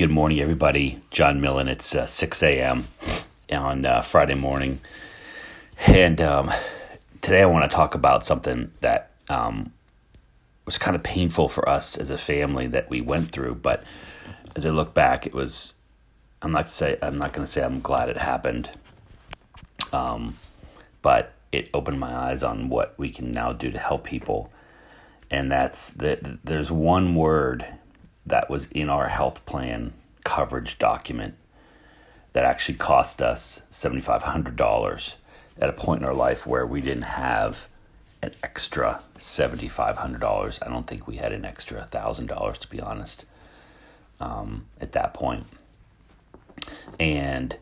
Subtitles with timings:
[0.00, 0.98] Good morning, everybody.
[1.10, 1.68] John Millen.
[1.68, 2.84] It's uh, 6 a.m.
[3.52, 4.80] on uh, Friday morning.
[5.86, 6.50] And um,
[7.20, 9.74] today I want to talk about something that um,
[10.64, 13.56] was kind of painful for us as a family that we went through.
[13.56, 13.84] But
[14.56, 15.74] as I look back, it was,
[16.40, 18.70] I'm not, say, I'm not going to say I'm glad it happened.
[19.92, 20.32] Um,
[21.02, 24.50] but it opened my eyes on what we can now do to help people.
[25.30, 27.66] And that's that there's one word
[28.26, 29.92] that was in our health plan
[30.24, 31.34] coverage document
[32.32, 35.14] that actually cost us $7,500
[35.60, 37.68] at a point in our life where we didn't have
[38.22, 40.58] an extra $7,500.
[40.62, 43.24] I don't think we had an extra $1,000 to be honest
[44.20, 45.46] um, at that point.
[46.98, 47.56] And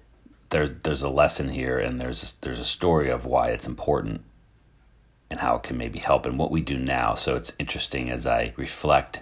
[0.50, 4.22] there's there's a lesson here and there's there's a story of why it's important
[5.30, 7.14] and how it can maybe help and what we do now.
[7.14, 9.20] So it's interesting as I reflect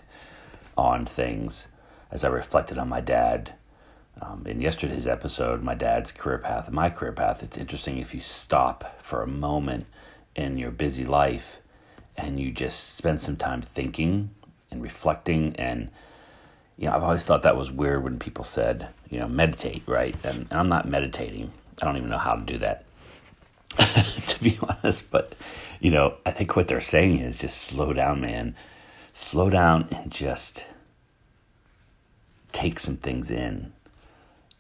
[0.77, 1.69] on things
[2.11, 3.55] as I reflected on my dad.
[4.21, 8.15] Um, in yesterday's episode, my dad's career path and my career path, it's interesting if
[8.15, 9.87] you stop for a moment
[10.35, 11.59] in your busy life
[12.17, 14.31] and you just spend some time thinking
[14.71, 15.55] and reflecting.
[15.57, 15.91] And,
[16.79, 20.17] you know, I've always thought that was weird when people said, you know, meditate, right?
[20.25, 21.53] And, and I'm not meditating.
[21.81, 22.87] I don't even know how to do that,
[23.77, 25.11] to be honest.
[25.11, 25.35] But,
[25.79, 28.57] you know, I think what they're saying is just slow down, man
[29.17, 30.67] slow down and just
[32.53, 33.73] take some things in.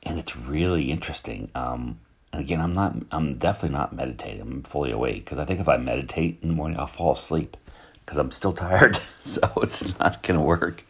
[0.02, 1.50] And it's really interesting.
[1.54, 2.00] Um,
[2.32, 4.40] and again, I'm not, I'm definitely not meditating.
[4.40, 7.54] I'm fully awake because I think if I meditate in the morning, I'll fall asleep
[8.00, 8.98] because I'm still tired.
[9.24, 10.84] so it's not going to work.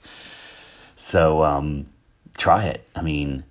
[0.94, 1.87] So um,
[2.39, 2.89] try it.
[2.94, 3.42] I mean,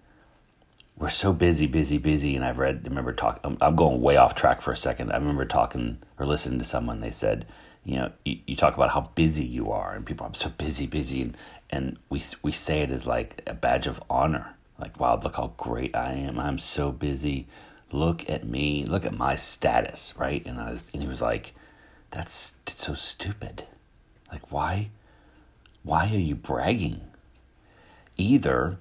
[0.97, 2.37] we're so busy, busy, busy.
[2.37, 5.11] And I've read, I remember talking, I'm, I'm going way off track for a second.
[5.11, 7.45] I remember talking or listening to someone, they said,
[7.85, 10.87] you know, you, you talk about how busy you are, and people, I'm so busy,
[10.87, 11.37] busy, and
[11.69, 15.53] and we we say it as like a badge of honor, like, wow, look how
[15.57, 16.39] great I am.
[16.39, 17.47] I'm so busy.
[17.91, 18.85] Look at me.
[18.85, 20.45] Look at my status, right?
[20.45, 21.53] And I was, and he was like,
[22.11, 23.65] that's, that's so stupid.
[24.31, 24.89] Like, why,
[25.83, 27.01] why are you bragging?
[28.17, 28.77] Either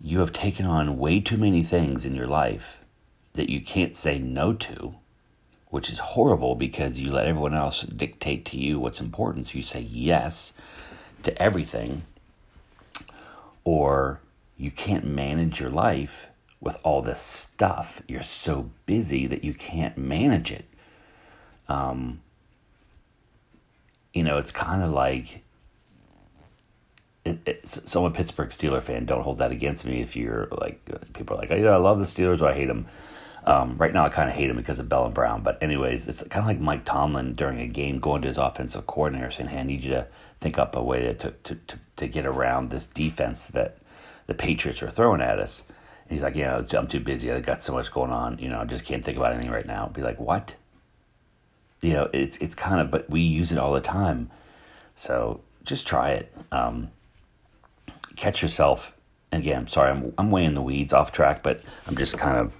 [0.00, 2.80] you have taken on way too many things in your life
[3.34, 4.96] that you can't say no to
[5.72, 9.46] which is horrible because you let everyone else dictate to you what's important.
[9.46, 10.52] So you say yes
[11.22, 12.02] to everything,
[13.64, 14.20] or
[14.58, 16.28] you can't manage your life
[16.60, 18.02] with all this stuff.
[18.06, 20.66] You're so busy that you can't manage it.
[21.70, 22.20] Um,
[24.12, 25.42] you know, it's kind of like
[27.24, 29.06] it, it, so I'm a Pittsburgh Steeler fan.
[29.06, 30.84] Don't hold that against me if you're like
[31.14, 32.84] people are like, oh, yeah, I love the Steelers or I hate them.
[33.44, 35.42] Um, right now, I kind of hate him because of Bell and Brown.
[35.42, 38.86] But anyways, it's kind of like Mike Tomlin during a game going to his offensive
[38.86, 40.06] coordinator saying, "Hey, I need you to
[40.40, 43.78] think up a way to to to, to get around this defense that
[44.26, 45.64] the Patriots are throwing at us."
[46.08, 47.32] And he's like, "You "Yeah, I'm too busy.
[47.32, 48.38] I got so much going on.
[48.38, 50.54] You know, I just can't think about anything right now." Be like, "What?"
[51.80, 54.30] You know, it's it's kind of, but we use it all the time.
[54.94, 56.32] So just try it.
[56.52, 56.90] Um,
[58.14, 58.94] catch yourself.
[59.32, 62.38] Again, I'm sorry, I'm I'm way in the weeds, off track, but I'm just kind
[62.38, 62.56] of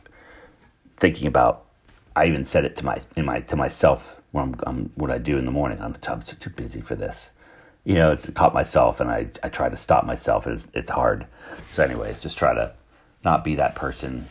[1.02, 1.66] thinking about.
[2.14, 5.18] I even said it to my in my to myself when I'm, I'm what I
[5.18, 5.80] do in the morning.
[5.82, 7.30] I'm, I'm too busy for this.
[7.84, 10.46] You know, it's caught myself, and I I try to stop myself.
[10.46, 11.26] It's it's hard.
[11.70, 12.72] So, anyways, just try to
[13.24, 14.26] not be that person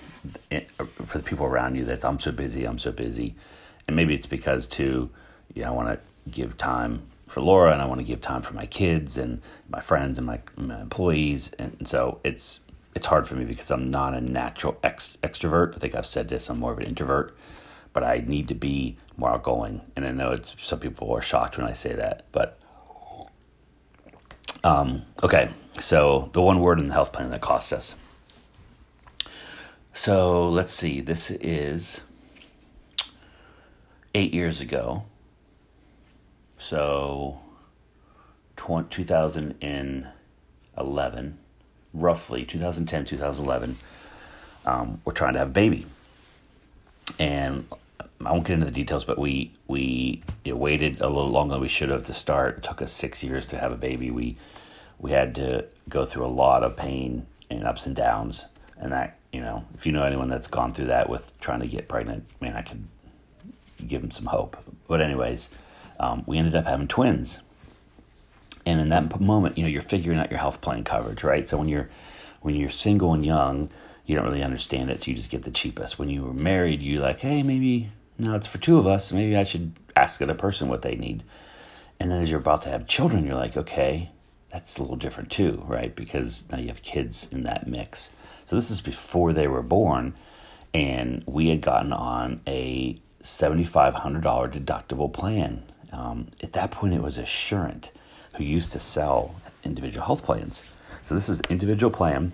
[0.49, 0.61] eh,
[1.05, 3.35] for the people around you that I'm so busy, I'm so busy.
[3.87, 5.09] And maybe it's because too,
[5.53, 8.41] you know, I want to give time for Laura and I want to give time
[8.41, 11.51] for my kids and my friends and my, my employees.
[11.57, 12.59] And so it's
[12.93, 15.75] it's hard for me because I'm not a natural ex- extrovert.
[15.75, 16.49] I think I've said this.
[16.49, 17.35] I'm more of an introvert,
[17.93, 19.81] but I need to be more outgoing.
[19.95, 22.59] And I know it's some people are shocked when I say that, but
[24.63, 25.49] um, okay.
[25.79, 27.95] So the one word in the health plan that costs us.
[29.93, 31.01] So let's see.
[31.01, 32.01] This is
[34.13, 35.03] eight years ago.
[36.59, 37.39] So
[38.57, 41.37] 2011
[41.93, 43.75] roughly 2010, 2011,
[44.65, 45.85] um, we're trying to have a baby.
[47.19, 47.65] And
[48.25, 51.67] I won't get into the details, but we we waited a little longer than we
[51.67, 52.57] should have to start.
[52.57, 54.11] It took us six years to have a baby.
[54.11, 54.37] We
[54.99, 58.45] we had to go through a lot of pain and ups and downs,
[58.77, 61.67] and that you know, if you know anyone that's gone through that with trying to
[61.67, 62.87] get pregnant, man, I could
[63.87, 64.57] give them some hope.
[64.87, 65.49] But anyways,
[65.99, 67.39] um, we ended up having twins,
[68.65, 71.57] and in that moment you know you're figuring out your health plan coverage right so
[71.57, 71.89] when you're
[72.41, 73.69] when you're single and young
[74.05, 76.81] you don't really understand it so you just get the cheapest when you were married
[76.81, 80.25] you're like hey maybe no it's for two of us maybe i should ask the
[80.25, 81.23] other person what they need
[81.99, 84.09] and then as you're about to have children you're like okay
[84.51, 85.95] that's a little different too, right?
[85.95, 88.11] Because now you have kids in that mix.
[88.45, 90.13] So this is before they were born,
[90.73, 95.63] and we had gotten on a $7,500 deductible plan.
[95.93, 97.91] Um, at that point, it was Assurant
[98.35, 100.63] who used to sell individual health plans.
[101.03, 102.31] So this is individual plan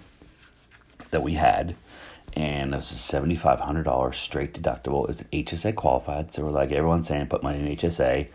[1.11, 1.75] that we had,
[2.33, 5.09] and it was a $7,500 straight deductible.
[5.09, 8.27] It's HSA qualified, so we're like everyone's saying, put money in HSA.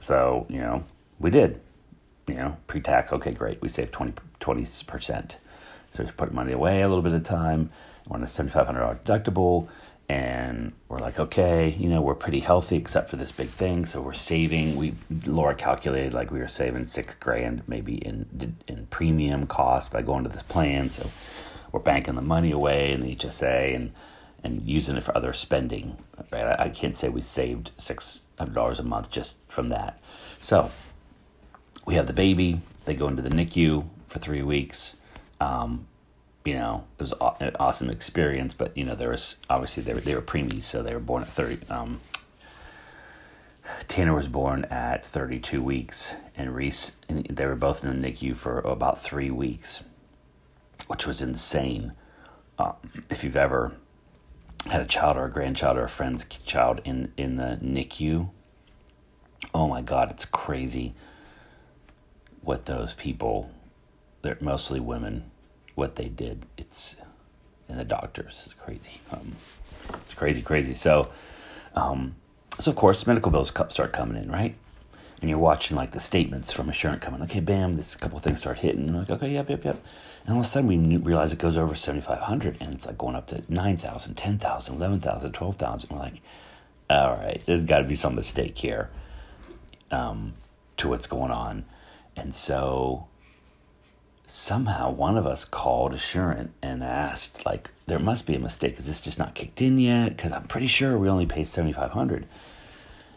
[0.00, 0.84] So you know,
[1.18, 1.60] we did.
[2.28, 3.60] You know, pre-tax, okay, great.
[3.60, 4.12] We saved 20
[4.86, 5.38] percent.
[5.92, 7.70] So we put money away a little bit of time.
[8.08, 9.68] We're on a $7,500 deductible
[10.08, 14.00] and we're like, okay, you know, we're pretty healthy except for this big thing, so
[14.00, 14.76] we're saving.
[14.76, 14.94] We
[15.26, 20.24] Laura calculated like we were saving six grand maybe in in premium cost by going
[20.24, 20.90] to this plan.
[20.90, 21.10] So
[21.70, 23.92] we're banking the money away in the HSA and
[24.44, 25.96] and using it for other spending.
[26.30, 26.44] Right?
[26.44, 29.98] I, I can't say we saved six hundred dollars a month just from that.
[30.40, 30.70] So
[31.86, 32.60] we have the baby.
[32.84, 34.96] They go into the NICU for three weeks.
[35.40, 35.86] Um,
[36.44, 38.54] you know, it was an awesome experience.
[38.54, 41.22] But you know, there was obviously they were they were preemies, so they were born
[41.22, 41.58] at thirty.
[41.68, 42.00] Um,
[43.88, 48.34] Tanner was born at 32 weeks, and Reese, and they were both in the NICU
[48.34, 49.82] for about three weeks,
[50.88, 51.92] which was insane.
[52.58, 52.72] Uh,
[53.08, 53.72] if you've ever
[54.66, 58.30] had a child or a grandchild or a friend's child in, in the NICU,
[59.54, 60.94] oh my God, it's crazy
[62.40, 63.50] what those people,
[64.22, 65.30] they're mostly women,
[65.74, 66.46] what they did.
[66.56, 66.96] It's
[67.72, 68.42] and the doctors.
[68.44, 69.00] It's crazy.
[69.10, 69.32] Um,
[69.94, 70.74] it's crazy, crazy.
[70.74, 71.10] So,
[71.74, 72.14] um,
[72.58, 74.54] so of course, medical bills start coming in, right?
[75.20, 77.22] And you're watching like the statements from Assurant coming.
[77.22, 78.88] Okay, bam, this couple things start hitting.
[78.88, 79.82] And like, okay, yep, yep, yep.
[80.24, 83.16] And all of a sudden, we realize it goes over 7,500, and it's like going
[83.16, 85.90] up to 9,000, 10,000, 11,000, 12,000.
[85.90, 86.20] We're like,
[86.90, 88.90] all right, there's got to be some mistake here
[89.90, 90.34] um,
[90.76, 91.64] to what's going on.
[92.14, 93.08] And so
[94.32, 98.06] somehow one of us called Assurant and asked, like, there hmm.
[98.06, 98.78] must be a mistake.
[98.78, 100.16] Is this just not kicked in yet?
[100.16, 102.26] Because I'm pretty sure we only pay 7500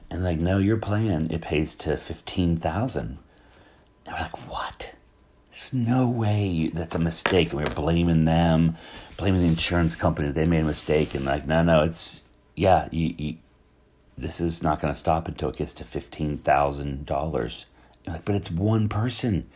[0.09, 3.17] And like, no, your plan, it pays to 15000 And
[4.05, 4.91] we're like, what?
[5.51, 7.51] There's no way that's a mistake.
[7.51, 8.75] And we were blaming them,
[9.15, 10.31] blaming the insurance company.
[10.31, 11.15] They made a mistake.
[11.15, 12.23] And like, no, no, it's,
[12.55, 13.35] yeah, you, you
[14.17, 17.65] this is not going to stop until it gets to $15,000.
[18.07, 19.49] Like, but it's one person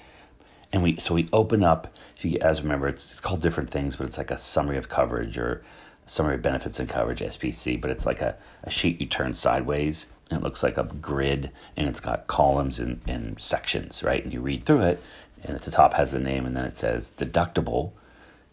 [0.72, 3.96] and we so we open up if you guys remember it's, it's called different things
[3.96, 5.64] but it's like a summary of coverage or
[6.06, 10.08] summary of benefits and coverage SBC but it's like a, a sheet you turn sideways
[10.30, 14.24] and it looks like a grid and it's got columns and, and sections right?
[14.24, 15.02] And you read through it
[15.44, 17.92] and at the top has the name and then it says deductible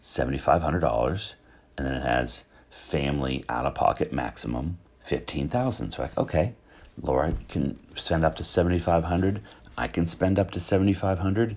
[0.01, 1.33] $7500
[1.77, 6.53] and then it has family out of pocket maximum 15000 so like okay
[7.01, 9.41] laura can spend up to 7500
[9.77, 11.55] i can spend up to 7500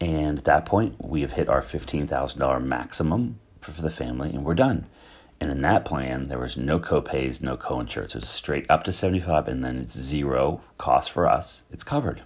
[0.00, 4.44] and at that point, we have hit our $15,000 maximum for, for the family, and
[4.44, 4.86] we're done.
[5.40, 8.14] And in that plan, there was no copays, no co-insurance.
[8.14, 11.62] It was straight up to 75 and then it's zero cost for us.
[11.70, 12.22] It's covered.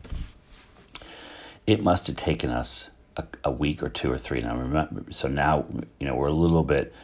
[1.66, 4.40] It must have taken us a, a week or two or three.
[4.40, 5.66] Now remember, so now
[5.98, 6.94] you know we're a little bit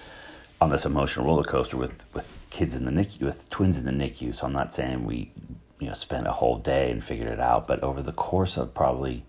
[0.61, 3.91] on this emotional roller coaster with with kids in the NICU, with twins in the
[3.91, 4.35] NICU.
[4.35, 5.33] So I'm not saying we
[5.79, 8.75] you know spent a whole day and figured it out, but over the course of
[8.75, 9.25] probably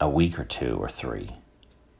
[0.00, 1.36] a week or two or three,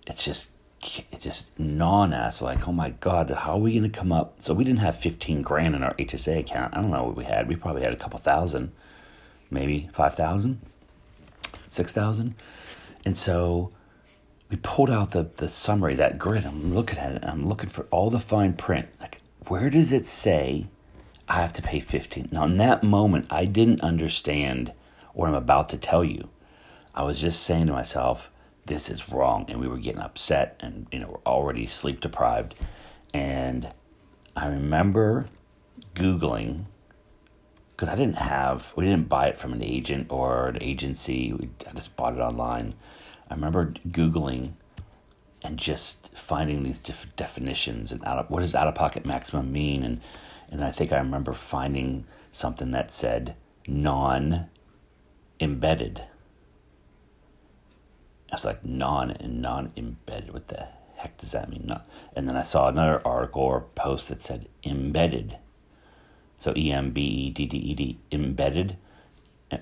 [0.06, 0.48] it's just
[0.82, 4.36] it's just non ass like, oh my god, how are we gonna come up?
[4.40, 6.76] So we didn't have fifteen grand in our HSA account.
[6.76, 7.48] I don't know what we had.
[7.48, 8.72] We probably had a couple thousand,
[9.50, 10.60] maybe five thousand,
[11.68, 12.34] six thousand,
[13.04, 13.72] and so
[14.50, 16.46] we pulled out the the summary, that grid.
[16.46, 17.24] I'm looking at it.
[17.24, 18.88] I'm looking for all the fine print.
[19.00, 20.66] Like, where does it say
[21.28, 22.30] I have to pay fifteen?
[22.32, 24.72] Now, in that moment, I didn't understand
[25.12, 26.30] what I'm about to tell you.
[26.94, 28.30] I was just saying to myself,
[28.66, 29.46] this is wrong.
[29.48, 32.54] And we were getting upset and, you know, we're already sleep deprived.
[33.12, 33.68] And
[34.36, 35.26] I remember
[35.94, 36.64] Googling,
[37.72, 41.32] because I didn't have, we didn't buy it from an agent or an agency.
[41.32, 42.74] We, I just bought it online.
[43.30, 44.52] I remember Googling
[45.42, 49.82] and just finding these definitions and out of, what does out of pocket maximum mean?
[49.82, 50.00] And,
[50.50, 53.34] and I think I remember finding something that said
[53.66, 54.46] non
[55.38, 56.04] embedded.
[58.30, 60.32] I was like non and non embedded.
[60.32, 61.64] What the heck does that mean?
[61.66, 61.88] Not.
[62.14, 65.36] And then I saw another article or post that said embedded.
[66.38, 68.76] So E M B E D D E D embedded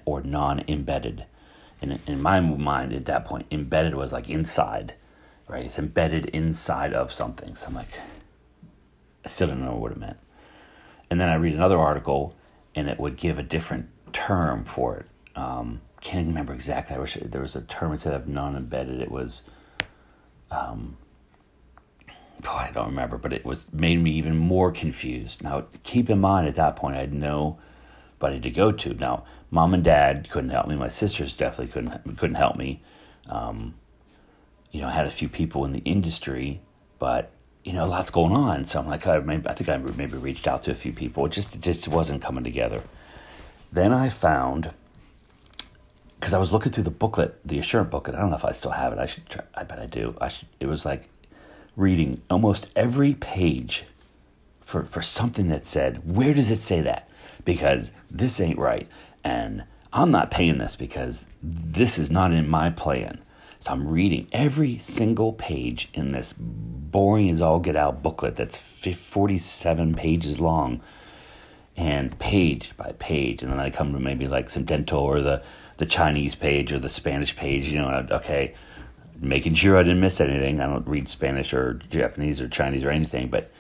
[0.05, 1.27] or non embedded.
[1.81, 4.95] And in my mind at that point, embedded was like inside,
[5.47, 5.65] right?
[5.67, 7.55] It's embedded inside of something.
[7.55, 7.99] So I'm like,
[9.25, 10.19] I still don't know what it meant.
[11.11, 12.35] And then I read another article,
[12.75, 15.07] and it would give a different term for it.
[15.37, 16.97] Um, can't remember exactly.
[16.97, 19.01] I wish there was a term instead of non-embedded.
[19.01, 19.43] It was,
[20.51, 20.97] um,
[22.47, 25.43] oh, I don't remember, but it was made me even more confused.
[25.43, 28.95] Now, keep in mind, at that point, I had nobody to go to.
[28.95, 30.77] Now, mom and dad couldn't help me.
[30.77, 32.83] My sisters definitely couldn't couldn't help me.
[33.29, 33.75] Um,
[34.71, 36.61] you know, I had a few people in the industry,
[36.99, 37.33] but
[37.65, 38.65] you know, lots going on.
[38.65, 41.27] So I'm like, I, maybe, I think I maybe reached out to a few people.
[41.27, 42.83] It just it just wasn't coming together.
[43.73, 44.73] Then I found
[46.19, 48.17] because I was looking through the booklet, the Assurant booklet.
[48.17, 48.99] I don't know if I still have it.
[48.99, 49.29] I should.
[49.29, 50.17] Try, I bet I do.
[50.21, 50.49] I should.
[50.61, 51.09] It was like
[51.77, 53.85] reading almost every page
[54.61, 57.09] for for something that said, "Where does it say that?"
[57.45, 58.89] Because this ain't right,
[59.25, 63.19] and I'm not paying this because this is not in my plan.
[63.61, 68.57] So I'm reading every single page in this boring as all get out booklet that's
[68.57, 70.81] 47 pages long
[71.77, 73.43] and page by page.
[73.43, 75.43] And then I come to maybe like some dental or the,
[75.79, 78.55] the Chinese page or the Spanish page, you know, okay,
[79.21, 80.61] making sure I didn't miss anything.
[80.61, 83.29] I don't read Spanish or Japanese or Chinese or anything.
[83.29, 83.51] But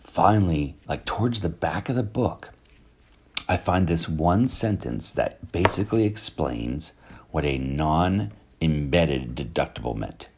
[0.00, 2.50] finally, like towards the back of the book,
[3.48, 6.92] I find this one sentence that basically explains
[7.30, 10.28] what a non embedded deductible meant.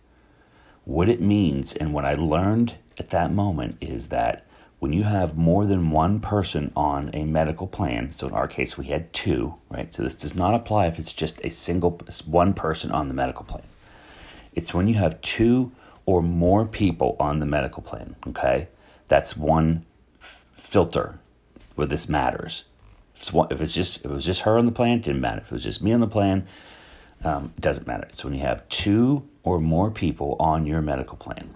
[0.84, 4.46] What it means, and what I learned at that moment, is that
[4.80, 8.78] when you have more than one person on a medical plan, so in our case
[8.78, 9.92] we had two, right?
[9.92, 13.44] So this does not apply if it's just a single one person on the medical
[13.44, 13.62] plan.
[14.54, 15.70] It's when you have two
[16.06, 18.68] or more people on the medical plan, okay?
[19.06, 19.84] That's one
[20.18, 21.18] f- filter
[21.74, 22.64] where this matters.
[23.14, 25.42] If it's just if it was just her on the plan, it didn't matter.
[25.42, 26.46] If it was just me on the plan,
[27.22, 28.06] um, it doesn't matter.
[28.08, 31.50] It's when you have two or more people on your medical plan,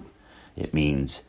[0.57, 1.23] it means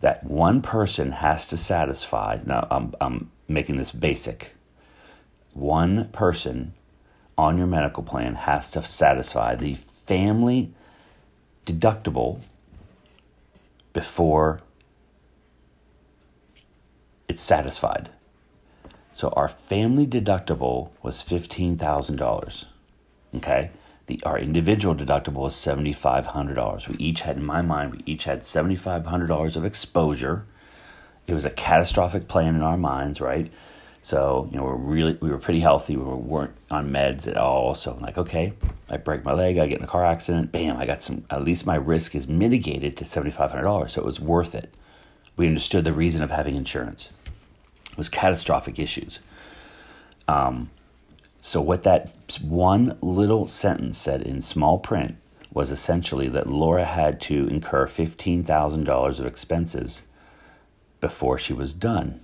[0.00, 2.38] that one person has to satisfy.
[2.44, 4.52] Now I'm, I'm making this basic.
[5.52, 6.74] One person
[7.36, 10.72] on your medical plan has to satisfy the family
[11.66, 12.46] deductible
[13.92, 14.60] before
[17.28, 18.10] it's satisfied.
[19.14, 22.66] So our family deductible was $15,000.
[23.36, 23.70] Okay?
[24.10, 26.88] The, our individual deductible was $7,500.
[26.88, 30.46] We each had, in my mind, we each had $7,500 of exposure.
[31.28, 33.52] It was a catastrophic plan in our minds, right?
[34.02, 35.96] So, you know, we're really, we were pretty healthy.
[35.96, 37.76] We weren't on meds at all.
[37.76, 38.52] So I'm like, okay,
[38.88, 41.44] I break my leg, I get in a car accident, bam, I got some, at
[41.44, 43.90] least my risk is mitigated to $7,500.
[43.92, 44.74] So it was worth it.
[45.36, 47.10] We understood the reason of having insurance.
[47.92, 49.20] It was catastrophic issues.
[50.26, 50.70] Um,
[51.42, 55.16] so, what that one little sentence said in small print
[55.52, 60.04] was essentially that Laura had to incur $15,000 of expenses
[61.00, 62.20] before she was done.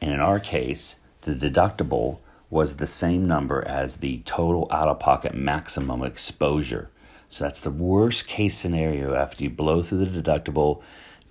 [0.00, 5.00] And in our case, the deductible was the same number as the total out of
[5.00, 6.88] pocket maximum exposure.
[7.28, 10.82] So that's the worst case scenario after you blow through the deductible,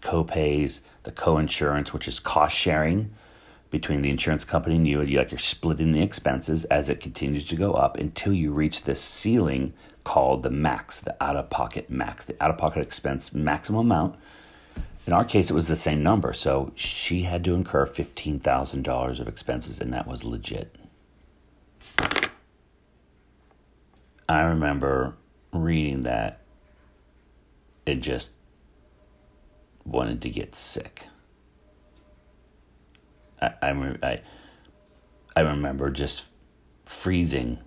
[0.01, 3.13] co-pays, the co-insurance, which is cost sharing
[3.75, 7.57] between the insurance company and you, like you're splitting the expenses as it continues to
[7.57, 9.73] go up until you reach this ceiling
[10.05, 14.15] called the max, the out-of-pocket max, the out-of-pocket expense maximum amount.
[15.05, 18.83] In our case, it was the same number, so she had to incur fifteen thousand
[18.83, 20.73] dollars of expenses, and that was legit.
[24.29, 25.17] I remember
[25.51, 26.39] reading that
[27.85, 28.29] and just
[29.83, 31.07] wanted to get sick.
[33.41, 34.21] I, I, I,
[35.35, 36.25] I remember just
[36.85, 37.59] freezing.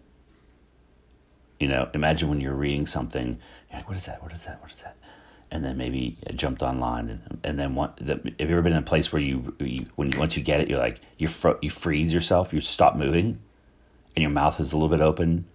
[1.60, 3.38] You know, imagine when you're reading something,
[3.70, 4.22] you're like, what is that?
[4.22, 4.60] What is that?
[4.62, 4.96] What is that?
[5.50, 7.96] And then maybe I jumped online, and, and then what?
[7.96, 10.42] The, have you ever been in a place where you, you when you, once you
[10.42, 13.40] get it, you're like you fro- you freeze yourself, you stop moving,
[14.14, 15.46] and your mouth is a little bit open,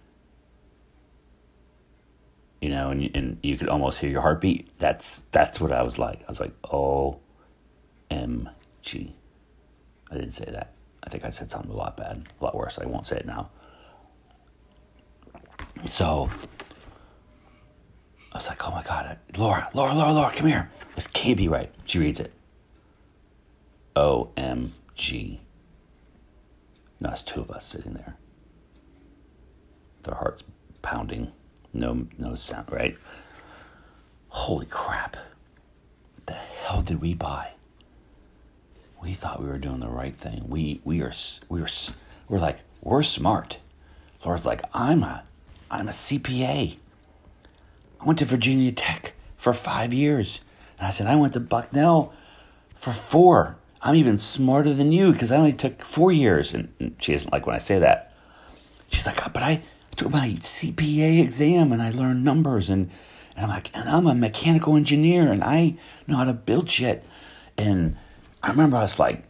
[2.60, 4.76] you know, and and you could almost hear your heartbeat.
[4.78, 6.22] That's that's what I was like.
[6.26, 7.20] I was like, "Oh,
[8.10, 8.50] M
[8.82, 9.14] G.
[10.14, 10.72] I didn't say that.
[11.02, 12.78] I think I said something a lot bad, a lot worse.
[12.78, 13.50] I won't say it now.
[15.86, 16.30] So
[18.32, 20.70] I was like, oh my God, Laura, Laura, Laura, Laura, come here.
[20.94, 21.74] This can't be right.
[21.84, 22.32] She reads it.
[23.96, 25.40] OMG.
[27.00, 28.16] Now it's two of us sitting there.
[30.04, 30.44] Their hearts
[30.80, 31.32] pounding.
[31.72, 32.96] No no sound, right?
[34.28, 35.16] Holy crap.
[36.14, 37.50] What the hell did we buy?
[39.04, 40.44] We thought we were doing the right thing.
[40.48, 41.12] We we are
[41.48, 41.68] we are
[42.28, 43.58] we're like we're smart.
[44.24, 45.24] Laura's like I'm a
[45.70, 46.76] I'm a CPA.
[48.00, 50.40] I went to Virginia Tech for five years,
[50.78, 52.14] and I said I went to Bucknell
[52.74, 53.56] for four.
[53.82, 56.54] I'm even smarter than you because I only took four years.
[56.54, 58.14] And, and, she doesn't like when I say that.
[58.88, 59.62] She's like, oh, but I
[59.94, 62.90] took my CPA exam and I learned numbers and,
[63.36, 67.04] and I'm like, and I'm a mechanical engineer and I know how to build shit.
[67.58, 67.98] And
[68.44, 69.22] I remember I was like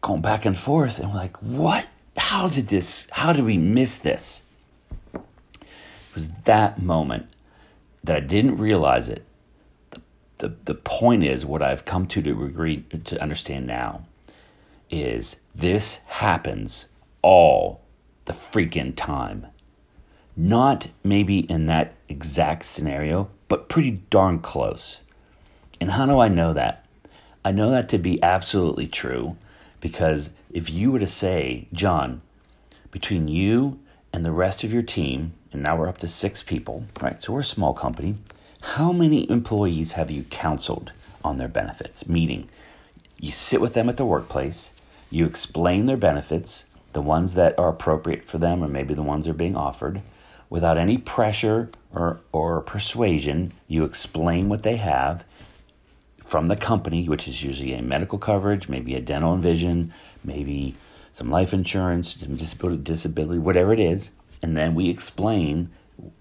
[0.00, 1.86] going back and forth and like, what?
[2.16, 4.42] How did this, how did we miss this?
[5.14, 5.22] It
[6.16, 7.28] was that moment
[8.02, 9.24] that I didn't realize it.
[9.90, 10.00] The,
[10.38, 14.06] the, the point is, what I've come to to agree to understand now
[14.90, 16.88] is this happens
[17.22, 17.80] all
[18.24, 19.46] the freaking time.
[20.36, 24.98] Not maybe in that exact scenario, but pretty darn close.
[25.80, 26.81] And how do I know that?
[27.44, 29.36] I know that to be absolutely true
[29.80, 32.22] because if you were to say, John,
[32.92, 33.80] between you
[34.12, 37.20] and the rest of your team, and now we're up to six people, right?
[37.20, 38.16] So we're a small company.
[38.62, 40.92] How many employees have you counseled
[41.24, 42.08] on their benefits?
[42.08, 42.48] Meaning,
[43.18, 44.72] you sit with them at the workplace,
[45.10, 49.24] you explain their benefits, the ones that are appropriate for them, or maybe the ones
[49.24, 50.00] that are being offered,
[50.48, 53.52] without any pressure or, or persuasion.
[53.66, 55.24] You explain what they have
[56.32, 59.92] from the company, which is usually a medical coverage, maybe a dental and vision,
[60.24, 60.74] maybe
[61.12, 65.68] some life insurance, some disability, disability, whatever it is, and then we explain.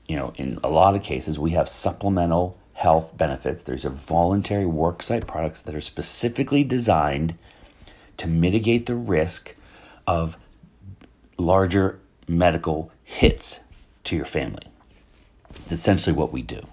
[0.10, 3.62] You know, in a lot of cases, we have supplemental health benefits.
[3.62, 7.36] There's a voluntary worksite products that are specifically designed
[8.18, 9.56] to mitigate the risk
[10.06, 10.36] of
[11.38, 13.62] larger medical hits
[14.04, 14.68] to your family.
[15.52, 16.68] It's essentially what we do.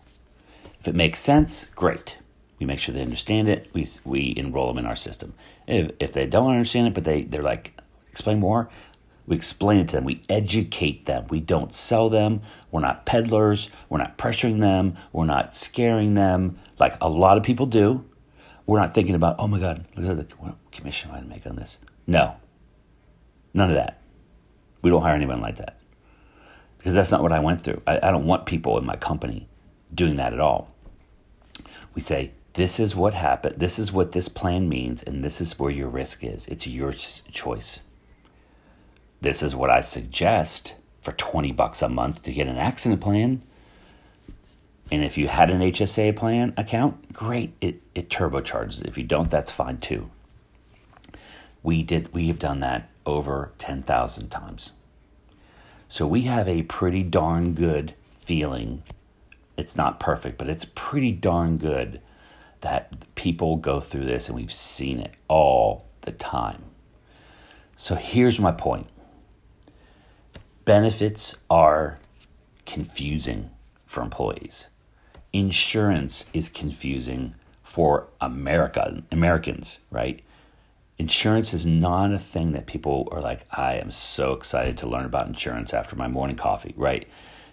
[0.80, 2.17] If it makes sense, great.
[2.58, 3.68] We make sure they understand it.
[3.72, 5.34] We, we enroll them in our system.
[5.66, 8.68] If, if they don't understand it, but they, they're like, explain more.
[9.26, 10.04] We explain it to them.
[10.04, 11.26] We educate them.
[11.28, 12.40] We don't sell them.
[12.70, 13.68] We're not peddlers.
[13.88, 14.96] We're not pressuring them.
[15.12, 18.04] We're not scaring them like a lot of people do.
[18.66, 21.78] We're not thinking about, oh my God, look at the commission to make on this.
[22.06, 22.36] No,
[23.54, 24.00] none of that.
[24.82, 25.78] We don't hire anyone like that
[26.78, 27.82] because that's not what I went through.
[27.86, 29.48] I, I don't want people in my company
[29.94, 30.74] doing that at all.
[31.94, 33.56] We say, this is what happened.
[33.58, 36.46] This is what this plan means, and this is where your risk is.
[36.46, 37.80] It's your choice
[39.20, 43.42] this is what I suggest for 20 bucks a month to get an accident plan.
[44.90, 48.84] And if you had an HSA plan account, great, it, it turbocharges.
[48.86, 50.10] If you don't, that's fine too.
[51.62, 54.72] We did we have done that over 10,000 times.
[55.88, 58.82] So we have a pretty darn good feeling.
[59.56, 62.00] It's not perfect, but it's pretty darn good
[62.60, 66.62] that people go through this and we've seen it all the time.
[67.76, 68.88] So here's my point
[70.64, 71.98] benefits are
[72.66, 73.50] confusing
[73.86, 74.66] for employees.
[75.32, 80.22] Insurance is confusing for America, Americans, right?
[80.98, 85.04] Insurance is not a thing that people are like, I am so excited to learn
[85.04, 87.06] about insurance after my morning coffee, right?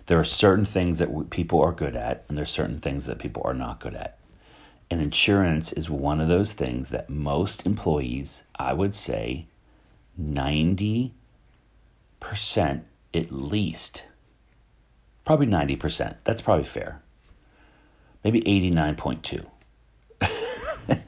[0.07, 3.43] There are certain things that people are good at, and there's certain things that people
[3.45, 4.17] are not good at.
[4.89, 9.47] And insurance is one of those things that most employees, I would say
[10.21, 11.11] 90%
[13.13, 14.03] at least,
[15.23, 16.15] probably 90%.
[16.23, 17.01] That's probably fair.
[18.23, 19.45] Maybe 89.2.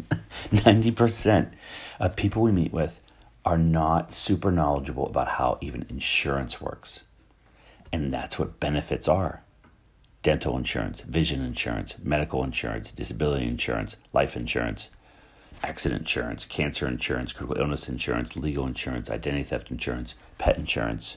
[0.51, 1.51] 90%
[1.99, 3.01] of people we meet with
[3.45, 7.03] are not super knowledgeable about how even insurance works.
[7.91, 9.43] And that's what benefits are
[10.27, 14.89] dental insurance, vision insurance, medical insurance, disability insurance, life insurance,
[15.63, 21.15] accident insurance, cancer insurance, critical illness insurance, legal insurance, identity theft insurance, pet insurance,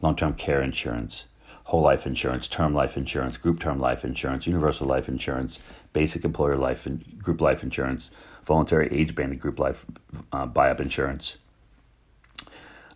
[0.00, 1.24] long term care insurance,
[1.64, 5.58] whole life insurance, term life insurance, group term life insurance, universal life insurance,
[5.92, 8.12] basic employer life and group life insurance,
[8.44, 9.84] voluntary age banded group life
[10.30, 11.34] uh, buy up insurance,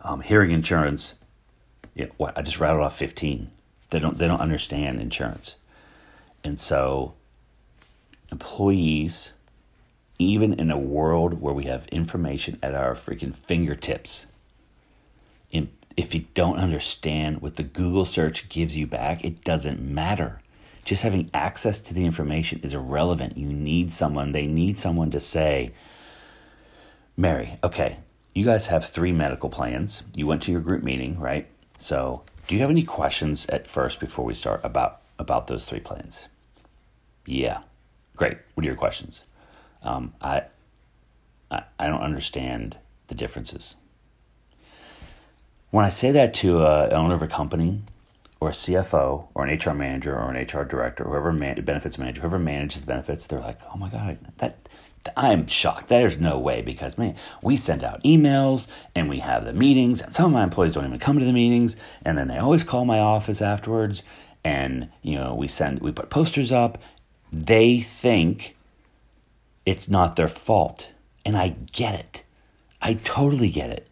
[0.01, 1.15] um, hearing insurance.
[1.93, 3.51] You know, what I just rattled off fifteen.
[3.89, 5.55] They don't they don't understand insurance,
[6.43, 7.13] and so
[8.31, 9.31] employees,
[10.19, 14.25] even in a world where we have information at our freaking fingertips,
[15.97, 20.39] if you don't understand what the Google search gives you back, it doesn't matter.
[20.85, 23.35] Just having access to the information is irrelevant.
[23.35, 25.71] You need someone, they need someone to say,
[27.17, 27.97] Mary, okay,
[28.35, 30.03] you guys have three medical plans.
[30.13, 31.47] You went to your group meeting, right?
[31.79, 35.79] So, do you have any questions at first before we start about about those three
[35.79, 36.25] planes?
[37.25, 37.59] Yeah,
[38.15, 38.37] great.
[38.53, 39.21] What are your questions?
[39.83, 40.43] Um, I,
[41.51, 43.75] I I don't understand the differences.
[45.69, 47.81] When I say that to an owner of a company
[48.39, 52.21] or a CFO or an HR manager or an HR director, whoever man- benefits manager,
[52.21, 54.66] whoever manages the benefits, they're like, "Oh my god, that
[55.15, 55.87] I'm shocked.
[55.87, 60.13] There's no way because man, we send out emails and we have the meetings, and
[60.13, 62.85] some of my employees don't even come to the meetings, and then they always call
[62.85, 64.03] my office afterwards,
[64.43, 66.77] and you know we send we put posters up.
[67.31, 68.55] They think
[69.65, 70.87] it's not their fault,
[71.25, 72.23] and I get it.
[72.81, 73.87] I totally get it.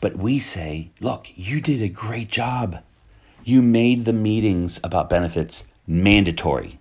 [0.00, 2.82] But we say, look, you did a great job.
[3.44, 6.78] You made the meetings about benefits mandatory,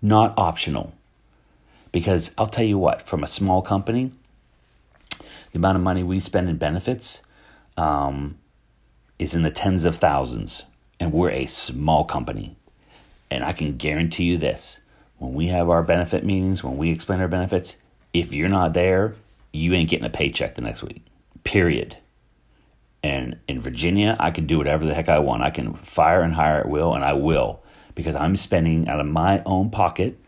[0.00, 0.92] not optional.
[1.92, 4.12] Because I'll tell you what, from a small company,
[5.18, 7.20] the amount of money we spend in benefits
[7.76, 8.38] um,
[9.18, 10.64] is in the tens of thousands.
[10.98, 12.56] And we're a small company.
[13.30, 14.80] And I can guarantee you this
[15.18, 17.76] when we have our benefit meetings, when we explain our benefits,
[18.12, 19.14] if you're not there,
[19.52, 21.02] you ain't getting a paycheck the next week.
[21.44, 21.96] Period.
[23.04, 25.42] And in Virginia, I can do whatever the heck I want.
[25.42, 27.62] I can fire and hire at will, and I will
[27.94, 30.18] because I'm spending out of my own pocket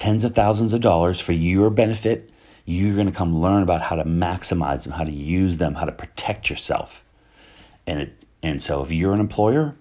[0.00, 2.30] tens of thousands of dollars for your benefit.
[2.64, 5.84] You're going to come learn about how to maximize them, how to use them, how
[5.84, 7.04] to protect yourself.
[7.86, 9.76] And it, and so if you're an employer,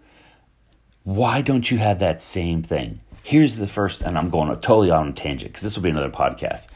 [1.03, 2.99] why don't you have that same thing?
[3.23, 6.09] Here's the first, and I'm going totally on a tangent because this will be another
[6.09, 6.67] podcast.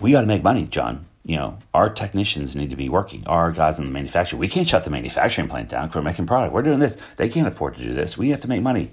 [0.00, 1.06] We got to make money, John.
[1.24, 3.26] You know, our technicians need to be working.
[3.26, 6.26] Our guys in the manufacturer, we can't shut the manufacturing plant down because we're making
[6.26, 6.54] product.
[6.54, 6.96] We're doing this.
[7.16, 8.16] They can't afford to do this.
[8.16, 8.92] We have to make money.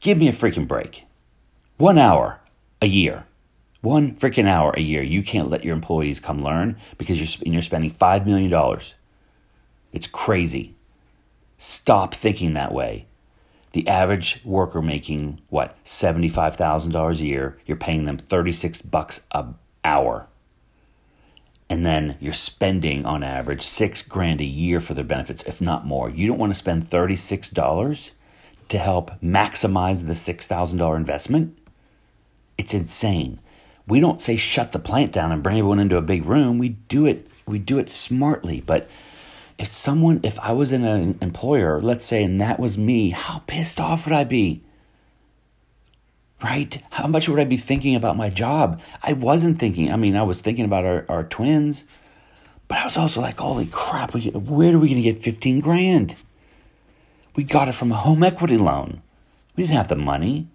[0.00, 1.04] Give me a freaking break.
[1.76, 2.40] One hour
[2.84, 3.24] a year.
[3.80, 5.02] One freaking hour a year.
[5.02, 8.80] You can't let your employees come learn because you're, you're spending $5 million.
[9.92, 10.74] It's crazy.
[11.56, 13.06] Stop thinking that way.
[13.72, 19.46] The average worker making what $75,000 a year, you're paying them 36 bucks a
[19.82, 20.28] hour.
[21.70, 25.86] And then you're spending on average 6 grand a year for their benefits if not
[25.86, 26.10] more.
[26.10, 28.10] You don't want to spend $36
[28.68, 31.58] to help maximize the $6,000 investment?
[32.56, 33.40] It's insane.
[33.86, 36.58] We don't say shut the plant down and bring everyone into a big room.
[36.58, 38.88] We do it we do it smartly, but
[39.58, 43.42] if someone if I was in an employer, let's say and that was me, how
[43.46, 44.62] pissed off would I be?
[46.42, 46.82] Right?
[46.90, 48.80] How much would I be thinking about my job?
[49.02, 49.90] I wasn't thinking.
[49.90, 51.84] I mean, I was thinking about our, our twins,
[52.68, 56.16] but I was also like, holy crap, where are we going to get 15 grand?
[57.36, 59.02] We got it from a home equity loan.
[59.56, 60.48] We didn't have the money.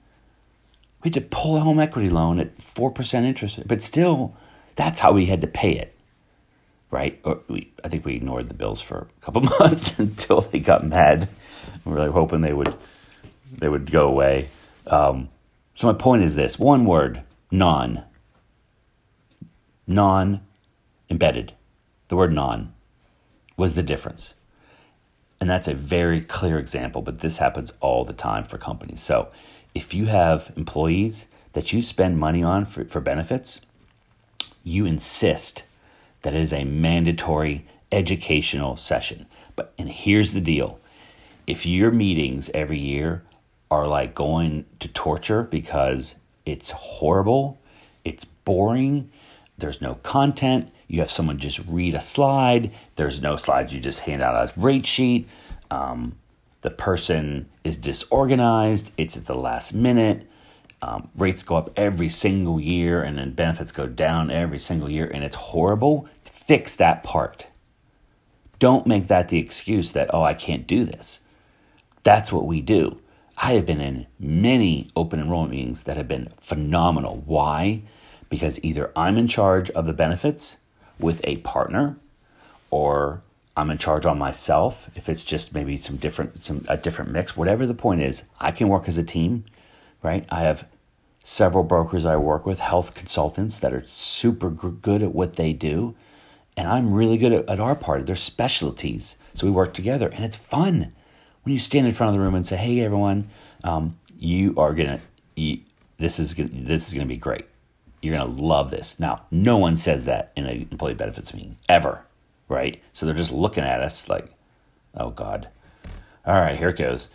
[1.03, 4.35] We had to pull a home equity loan at 4% interest, but still,
[4.75, 5.95] that's how we had to pay it,
[6.91, 7.19] right?
[7.23, 10.85] Or we, I think we ignored the bills for a couple months until they got
[10.85, 11.29] mad.
[11.85, 12.73] We were hoping they would,
[13.57, 14.49] they would go away.
[14.87, 15.29] Um,
[15.73, 18.03] so my point is this: one word, non.
[19.87, 20.41] Non,
[21.09, 21.53] embedded.
[22.09, 22.73] The word non
[23.57, 24.33] was the difference.
[25.41, 29.01] And that's a very clear example, but this happens all the time for companies.
[29.01, 29.29] So
[29.73, 33.61] if you have employees that you spend money on for, for benefits,
[34.63, 35.63] you insist
[36.21, 39.25] that it is a mandatory educational session.
[39.55, 40.79] But and here's the deal.
[41.47, 43.23] If your meetings every year
[43.71, 47.59] are like going to torture because it's horrible,
[48.03, 49.11] it's boring,
[49.57, 54.01] there's no content, you have someone just read a slide, there's no slides, you just
[54.01, 55.27] hand out a rate sheet.
[55.71, 56.15] Um,
[56.61, 60.27] the person is disorganized, it's at the last minute.
[60.81, 65.09] Um, rates go up every single year, and then benefits go down every single year,
[65.13, 66.07] and it's horrible.
[66.25, 67.47] Fix that part.
[68.59, 71.21] Don't make that the excuse that, oh, I can't do this.
[72.03, 72.99] That's what we do.
[73.37, 77.23] I have been in many open enrollment meetings that have been phenomenal.
[77.25, 77.83] Why?
[78.29, 80.57] Because either I'm in charge of the benefits
[80.99, 81.97] with a partner,
[82.69, 83.21] or
[83.59, 84.89] I'm in charge on myself.
[84.95, 88.51] If it's just maybe some different, some a different mix, whatever the point is, I
[88.51, 89.43] can work as a team,
[90.01, 90.25] right?
[90.29, 90.65] I have
[91.25, 95.93] several brokers I work with, health consultants that are super good at what they do,
[96.55, 98.05] and I'm really good at, at our part.
[98.05, 100.93] Their specialties, so we work together, and it's fun
[101.43, 103.29] when you stand in front of the room and say, "Hey, everyone,
[103.63, 105.01] um, you are gonna,
[105.35, 105.59] you,
[105.97, 107.45] this is gonna, this is gonna be great.
[108.01, 112.05] You're gonna love this." Now, no one says that in an employee benefits meeting ever,
[112.49, 112.81] right?
[112.91, 114.27] So they're just looking at us like,
[114.95, 115.47] "Oh God."
[116.25, 117.09] All right, here it goes.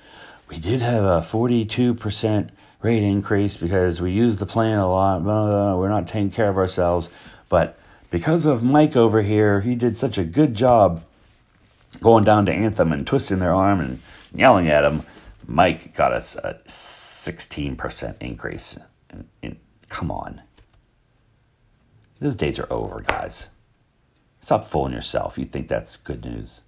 [0.48, 5.22] We did have a 42% rate increase because we used the plan a lot.
[5.22, 5.76] Blah.
[5.76, 7.08] We're not taking care of ourselves.
[7.48, 7.78] But
[8.10, 11.04] because of Mike over here, he did such a good job
[12.00, 14.00] going down to Anthem and twisting their arm and
[14.34, 15.04] yelling at him.
[15.46, 18.78] Mike got us a 16% increase.
[19.88, 20.42] Come on.
[22.20, 23.48] Those days are over, guys.
[24.44, 25.38] Stop fooling yourself.
[25.38, 26.60] You think that's good news.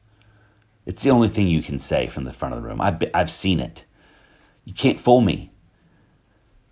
[0.87, 2.81] It's the only thing you can say from the front of the room.
[2.81, 3.85] I've, I've seen it.
[4.65, 5.51] You can't fool me.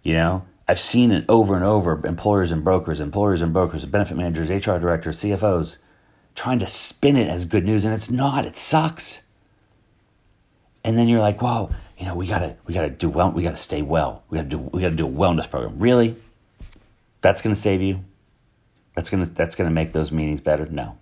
[0.03, 4.17] You know, I've seen it over and over employers and brokers, employers and brokers, benefit
[4.17, 5.77] managers, HR directors, CFOs
[6.35, 8.47] trying to spin it as good news, and it's not.
[8.47, 9.21] It sucks.
[10.85, 13.31] And then you're like, "Well, you know, we gotta we gotta do well.
[13.31, 14.25] We gotta stay well.
[14.31, 15.79] We gotta do we gotta do a wellness program.
[15.79, 16.17] Really?
[17.21, 18.05] That's gonna save you?
[18.95, 20.67] That's gonna that's gonna make those meetings better?
[20.67, 20.99] No.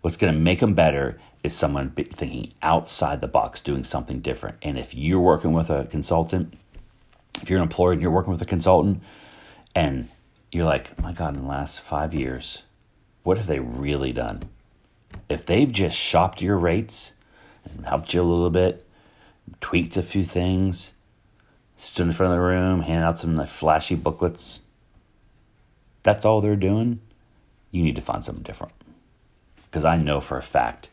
[0.00, 4.56] What's gonna make them better is someone thinking outside the box, doing something different.
[4.62, 6.54] And if you're working with a consultant,
[7.42, 9.02] if you're an employer and you're working with a consultant,
[9.74, 10.08] and
[10.52, 12.62] you're like, my God, in the last five years,
[13.24, 14.44] what have they really done?
[15.28, 17.12] If they've just shopped your rates
[17.64, 18.86] and helped you a little bit,
[19.60, 20.92] tweaked a few things,
[21.76, 24.60] stood in front of the room, handed out some flashy booklets,
[26.04, 27.00] that's all they're doing,
[27.72, 28.72] you need to find something different.
[29.64, 30.88] Because I know for a fact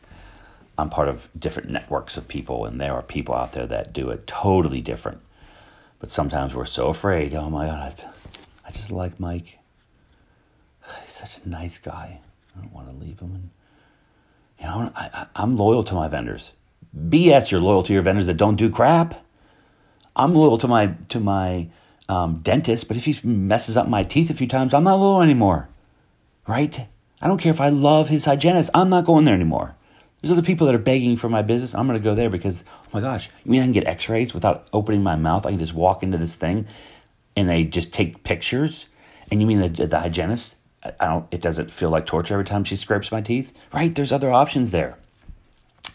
[0.78, 4.10] I'm part of different networks of people, and there are people out there that do
[4.10, 5.20] it totally different.
[6.00, 7.34] But sometimes we're so afraid.
[7.34, 9.58] Oh my God, I, I just like Mike.
[11.04, 12.20] He's such a nice guy.
[12.56, 13.34] I don't want to leave him.
[13.34, 13.50] And,
[14.58, 16.52] you know, I, I, am loyal to my vendors.
[16.96, 19.24] BS, you're loyal to your vendors that don't do crap.
[20.16, 21.68] I'm loyal to my to my
[22.08, 25.22] um, dentist, but if he messes up my teeth a few times, I'm not loyal
[25.22, 25.68] anymore.
[26.46, 26.86] Right?
[27.20, 28.70] I don't care if I love his hygienist.
[28.74, 29.76] I'm not going there anymore.
[30.20, 31.74] There's other people that are begging for my business.
[31.74, 34.08] I'm going to go there because, oh my gosh, you mean I can get x
[34.08, 35.46] rays without opening my mouth?
[35.46, 36.66] I can just walk into this thing
[37.36, 38.86] and they just take pictures?
[39.30, 40.56] And you mean the, the hygienist?
[40.84, 43.52] I don't, it doesn't feel like torture every time she scrapes my teeth?
[43.72, 43.94] Right?
[43.94, 44.96] There's other options there.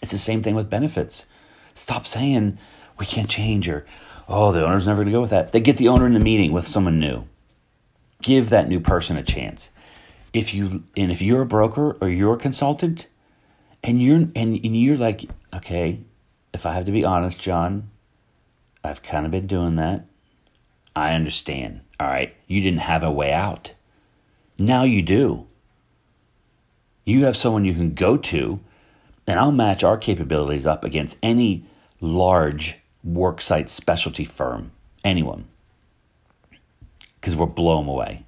[0.02, 1.26] It's the same thing with benefits.
[1.74, 2.58] Stop saying
[2.98, 3.86] we can't change or,
[4.28, 5.52] oh, the owner's never going to go with that.
[5.52, 7.26] They get the owner in the meeting with someone new.
[8.22, 9.70] Give that new person a chance.
[10.34, 13.08] If you and if you're a broker or you're a consultant,
[13.84, 16.02] and you're and, and you're like, okay,
[16.54, 17.90] if I have to be honest, John,
[18.84, 20.06] I've kind of been doing that.
[20.96, 21.82] I understand.
[22.00, 23.74] All right, you didn't have a way out.
[24.58, 25.46] Now you do.
[27.06, 28.60] You have someone you can go to,
[29.26, 31.66] and I'll match our capabilities up against any
[32.02, 34.72] large worksite specialty firm,
[35.04, 35.46] anyone.
[37.20, 38.26] Because we'll blow them away.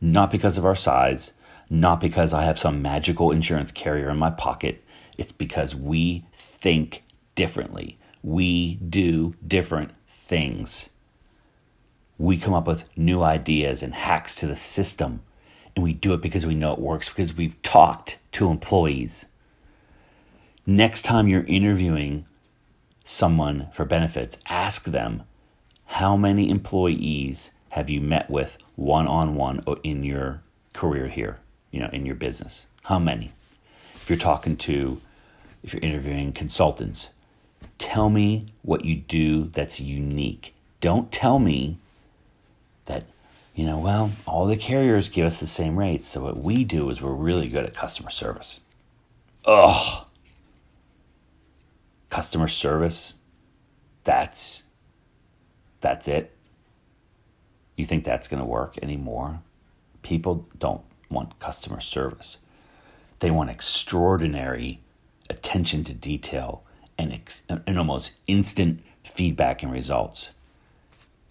[0.00, 1.32] Not because of our size,
[1.70, 4.84] not because I have some magical insurance carrier in my pocket.
[5.16, 7.98] It's because we think differently.
[8.22, 10.90] We do different things.
[12.18, 15.22] We come up with new ideas and hacks to the system.
[15.74, 19.26] And we do it because we know it works, because we've talked to employees.
[20.66, 22.26] Next time you're interviewing
[23.12, 25.22] someone for benefits, ask them
[25.86, 31.38] how many employees have you met with one on one in your career here?
[31.72, 32.66] you know, in your business?
[32.84, 33.32] How many?
[33.94, 35.00] If you're talking to,
[35.64, 37.08] if you're interviewing consultants,
[37.78, 40.54] tell me what you do that's unique.
[40.80, 41.78] Don't tell me
[42.84, 43.04] that,
[43.54, 46.08] you know, well, all the carriers give us the same rates.
[46.08, 48.60] So what we do is we're really good at customer service.
[49.44, 50.04] Ugh.
[52.12, 53.14] Customer service.
[54.04, 54.64] That's
[55.80, 56.36] that's it.
[57.74, 59.40] You think that's going to work anymore?
[60.02, 62.36] People don't want customer service.
[63.20, 64.80] They want extraordinary
[65.30, 66.64] attention to detail
[66.98, 70.28] and, ex- and almost instant feedback and results.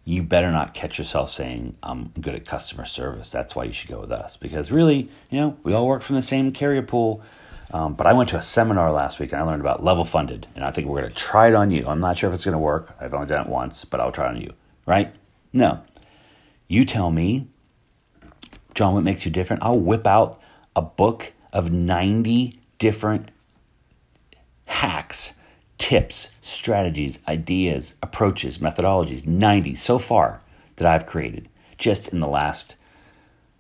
[0.04, 3.30] You better not catch yourself saying, I'm good at customer service.
[3.30, 4.36] That's why you should go with us.
[4.36, 7.22] Because really, you know, we all work from the same carrier pool.
[7.72, 10.48] Um, but I went to a seminar last week and I learned about level funded.
[10.56, 11.88] And I think we're going to try it on you.
[11.88, 12.96] I'm not sure if it's going to work.
[13.00, 14.54] I've only done it once, but I'll try it on you.
[14.86, 15.14] Right?
[15.54, 15.82] No.
[16.68, 17.48] You tell me
[18.74, 19.64] John, what makes you different?
[19.64, 20.40] I'll whip out
[20.76, 23.32] a book of 90 different
[24.66, 25.34] hacks,
[25.78, 30.42] tips, strategies, ideas, approaches, methodologies, 90 so far
[30.78, 32.76] that I've created just in the last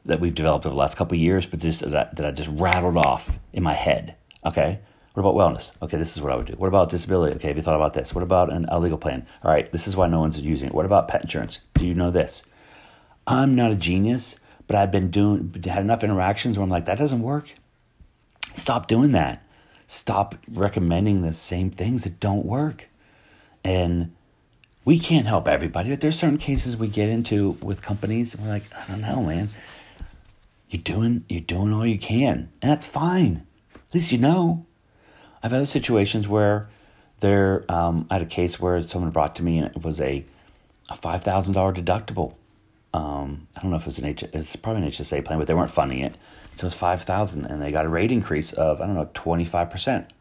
[0.05, 2.97] that we've developed over the last couple years, but just that, that I just rattled
[2.97, 4.15] off in my head.
[4.45, 4.79] Okay.
[5.13, 5.75] What about wellness?
[5.81, 6.53] Okay, this is what I would do.
[6.53, 7.35] What about disability?
[7.35, 8.15] Okay, have you thought about this?
[8.15, 9.27] What about an, a legal plan?
[9.43, 10.73] All right, this is why no one's using it.
[10.73, 11.59] What about pet insurance?
[11.73, 12.45] Do you know this?
[13.27, 14.37] I'm not a genius,
[14.67, 17.51] but I've been doing had enough interactions where I'm like, that doesn't work.
[18.55, 19.43] Stop doing that.
[19.87, 22.87] Stop recommending the same things that don't work.
[23.65, 24.15] And
[24.85, 28.63] we can't help everybody, but there's certain cases we get into with companies we're like,
[28.73, 29.49] I don't know, man.
[30.71, 32.49] You're doing you're doing all you can.
[32.61, 33.45] And that's fine.
[33.75, 34.65] At least you know.
[35.43, 36.69] I've had situations where
[37.19, 40.25] there um, I had a case where someone brought to me and it was a
[40.89, 42.33] a five thousand dollar deductible
[42.93, 45.47] um, I don't know if it was an H, it's probably an HSA plan, but
[45.47, 46.17] they weren't funding it.
[46.55, 49.09] So it was five thousand, and they got a rate increase of I don't know
[49.13, 50.11] twenty five percent.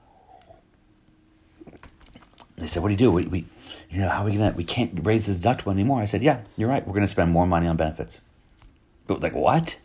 [2.57, 3.11] they said, "What do you do?
[3.11, 3.47] We, we
[3.91, 4.53] you know, how are we gonna?
[4.57, 6.87] We can't raise the deductible anymore." I said, "Yeah, you're right.
[6.87, 8.21] We're gonna spend more money on benefits."
[9.09, 9.77] But like, what?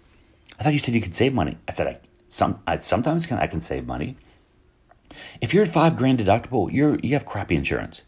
[0.59, 1.57] I thought you said you could save money.
[1.67, 4.17] I said, I some I sometimes can I can save money.
[5.41, 8.01] If you're at five grand deductible, you're you have crappy insurance.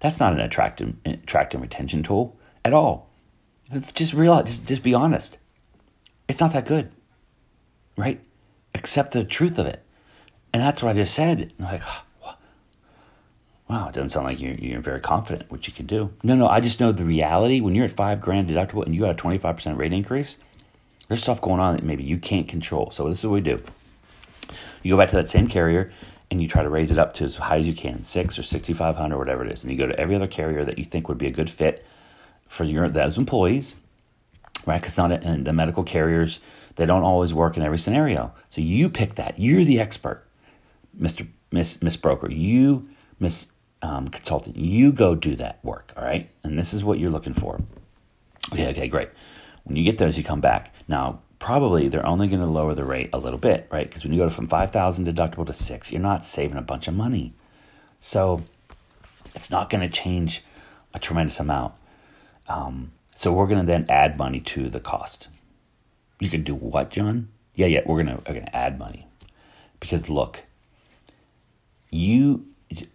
[0.00, 3.10] That's not an attractive attractive retention tool at all.
[3.94, 5.38] Just realize, just just be honest.
[6.28, 6.90] It's not that good,
[7.96, 8.20] right?
[8.74, 9.82] Accept the truth of it,
[10.52, 11.52] and that's what I just said.
[11.58, 12.36] I'm like, oh,
[13.68, 16.12] wow, it doesn't sound like you're, you're very confident what you can do.
[16.22, 17.60] No, no, I just know the reality.
[17.60, 20.36] When you're at five grand deductible and you got a twenty five percent rate increase,
[21.08, 22.90] there's stuff going on that maybe you can't control.
[22.90, 23.62] So this is what we do.
[24.82, 25.92] You go back to that same carrier
[26.30, 28.42] and you try to raise it up to as high as you can, six or
[28.42, 30.84] sixty five hundred, whatever it is, and you go to every other carrier that you
[30.84, 31.84] think would be a good fit
[32.46, 33.74] for your those employees,
[34.66, 34.80] right?
[34.80, 36.38] Because not and the medical carriers
[36.76, 38.32] they don't always work in every scenario.
[38.50, 39.38] So you pick that.
[39.38, 40.24] You're the expert,
[40.94, 42.30] Mister Miss Miss Broker.
[42.30, 43.46] You Miss
[43.82, 44.56] um, Consultant.
[44.56, 45.92] You go do that work.
[45.96, 47.60] All right, and this is what you're looking for.
[48.52, 49.08] Okay, okay, great.
[49.68, 50.74] When you get those, you come back.
[50.88, 53.86] Now, probably they're only going to lower the rate a little bit, right?
[53.86, 56.94] Because when you go from 5000 deductible to 6, you're not saving a bunch of
[56.94, 57.34] money.
[58.00, 58.42] So,
[59.34, 60.42] it's not going to change
[60.94, 61.74] a tremendous amount.
[62.48, 65.28] Um, so, we're going to then add money to the cost.
[66.18, 67.28] You can do what, John?
[67.54, 69.06] Yeah, yeah, we're going to we're going to add money.
[69.80, 70.44] Because look,
[71.90, 72.46] you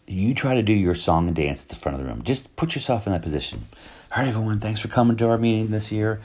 [0.08, 2.24] you try to do your song and dance at the front of the room.
[2.24, 3.64] Just put yourself in that position.
[4.16, 6.22] All right, everyone, thanks for coming to our meeting this year.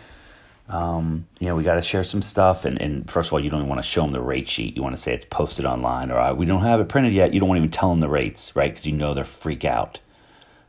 [0.68, 2.64] Um, you know, we got to share some stuff.
[2.64, 4.76] And, and first of all, you don't want to show them the rate sheet.
[4.76, 7.32] You want to say it's posted online or we don't have it printed yet.
[7.32, 8.70] You don't want to even tell them the rates, right?
[8.70, 10.00] Because you know they're freak out.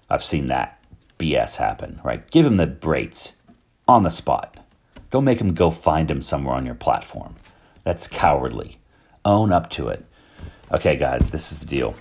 [0.10, 0.80] I've seen that
[1.18, 2.30] BS happen, right?
[2.32, 3.34] Give them the rates
[3.88, 4.58] on the spot.
[5.12, 7.36] Don't make them go find them somewhere on your platform.
[7.84, 8.80] That's cowardly.
[9.26, 10.06] Own up to it.
[10.72, 11.96] Okay, guys, this is the deal.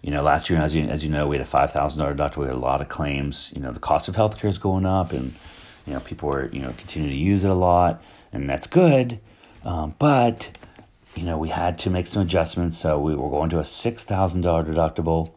[0.00, 2.38] You know, last year, as you, as you know, we had a $5,000 deductible.
[2.38, 3.50] We had a lot of claims.
[3.54, 5.34] You know, the cost of healthcare is going up and
[5.86, 9.18] you know, people are, you know continuing to use it a lot, and that's good.
[9.64, 10.50] Um, but
[11.14, 14.04] you know, we had to make some adjustments, so we were going to a six
[14.04, 15.32] thousand dollar deductible,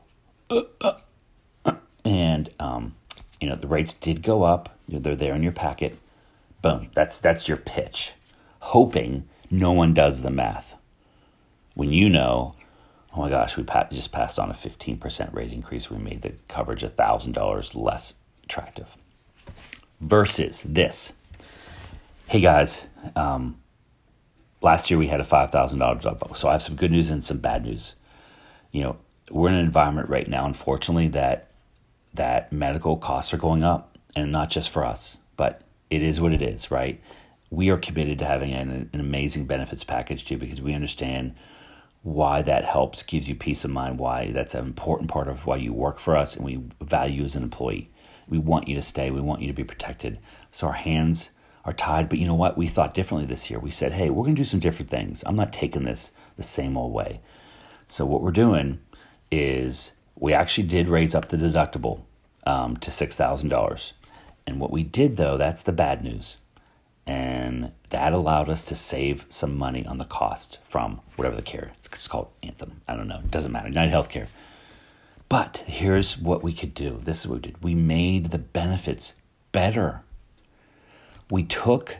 [2.04, 2.96] and um,
[3.42, 4.78] you know the rates did go up.
[4.88, 5.98] They're there in your packet.
[6.62, 6.90] Boom.
[6.94, 8.14] That's that's your pitch.
[8.60, 10.76] Hoping no one does the math.
[11.74, 12.56] When you know,
[13.14, 15.90] oh my gosh, we just passed on a fifteen percent rate increase.
[15.90, 18.96] We made the coverage thousand dollars less attractive
[20.06, 21.14] versus this.
[22.28, 23.58] Hey guys, um,
[24.62, 26.38] last year we had a $5,000 deductible.
[26.38, 27.96] So I have some good news and some bad news.
[28.72, 28.98] You know,
[29.32, 31.48] we're in an environment right now, unfortunately, that
[32.14, 36.32] that medical costs are going up, and not just for us, but it is what
[36.32, 37.02] it is, right?
[37.50, 41.36] We are committed to having an, an amazing benefits package too, because we understand
[42.04, 45.58] why that helps, gives you peace of mind, why that's an important part of why
[45.58, 47.90] you work for us, and we value you as an employee.
[48.28, 49.12] We want you to stay.
[49.12, 50.20] We want you to be protected.
[50.52, 51.32] So our hands
[51.64, 52.10] are tied.
[52.10, 52.58] But you know what?
[52.58, 53.60] We thought differently this year.
[53.60, 55.24] We said, hey, we're going to do some different things.
[55.26, 57.22] I'm not taking this the same old way.
[57.88, 58.80] So what we're doing
[59.32, 62.02] is we actually did raise up the deductible
[62.46, 63.92] um, to $6,000.
[64.48, 66.38] And what we did, though, that's the bad news.
[67.08, 71.74] And that allowed us to save some money on the cost from whatever the care.
[71.92, 72.82] It's called Anthem.
[72.88, 73.20] I don't know.
[73.20, 73.68] It doesn't matter.
[73.68, 74.28] United Healthcare.
[75.28, 77.00] But here's what we could do.
[77.04, 77.64] This is what we did.
[77.64, 79.16] We made the benefits
[79.52, 80.02] better.
[81.30, 81.98] We took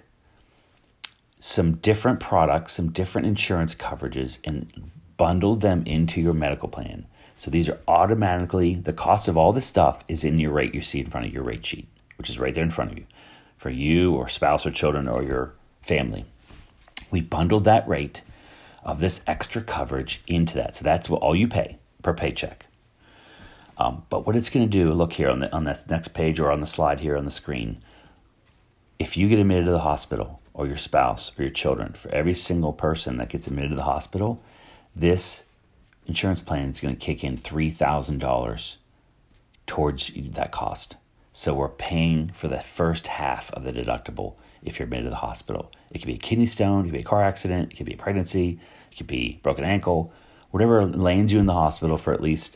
[1.40, 7.06] some different products, some different insurance coverages, and bundled them into your medical plan.
[7.38, 10.82] So these are automatically, the cost of all this stuff is in your rate you
[10.82, 13.06] see in front of your rate sheet, which is right there in front of you
[13.58, 16.26] for you or spouse or children or your family.
[17.12, 18.22] We bundled that rate
[18.84, 20.76] of this extra coverage into that.
[20.76, 22.68] So that's what all you pay per paycheck.
[23.78, 26.40] Um, but what it's going to do, look here on the on that next page
[26.40, 27.82] or on the slide here on the screen.
[28.98, 32.34] If you get admitted to the hospital, or your spouse, or your children, for every
[32.34, 34.42] single person that gets admitted to the hospital,
[34.96, 35.44] this
[36.08, 38.78] insurance plan is going to kick in three thousand dollars
[39.68, 40.96] towards that cost.
[41.34, 45.18] So we're paying for the first half of the deductible if you're admitted to the
[45.18, 45.70] hospital.
[45.92, 47.96] It could be a kidney stone, it could be a car accident, it could be
[47.96, 48.60] a pregnancy,
[48.90, 50.14] it could be broken ankle,
[50.52, 52.56] whatever lands you in the hospital for at least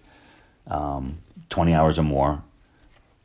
[0.70, 2.44] um, 20 hours or more,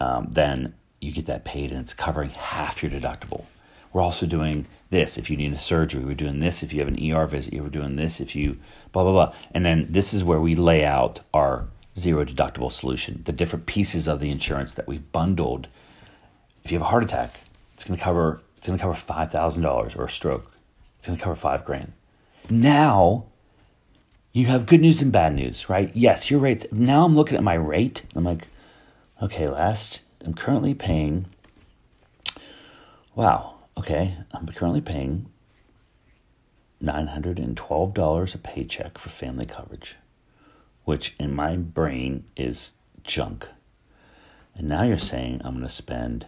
[0.01, 3.45] um, then you get that paid and it's covering half your deductible.
[3.93, 6.05] We're also doing this if you need a surgery.
[6.05, 7.55] We're doing this if you have an ER visit.
[7.55, 8.59] We're doing this if you
[8.93, 9.35] blah, blah, blah.
[9.53, 14.09] And then this is where we lay out our zero deductible solution, the different pieces
[14.09, 15.69] of the insurance that we've bundled.
[16.65, 17.31] If you have a heart attack,
[17.75, 20.51] it's going to cover it's going to cover five thousand dollars, or a stroke,
[20.99, 21.93] it's going to cover five grand.
[22.49, 23.27] Now
[24.35, 25.93] you have good news and bad news, right?
[25.95, 26.67] Yes, your rates.
[26.73, 28.03] Now I'm looking at my rate.
[28.17, 28.49] I'm like,
[29.23, 31.27] okay, last, I'm currently paying,
[33.15, 35.27] wow, okay, I'm currently paying
[36.83, 39.95] $912 a paycheck for family coverage,
[40.83, 42.73] which in my brain is
[43.05, 43.47] junk.
[44.57, 46.27] And now you're saying I'm going to spend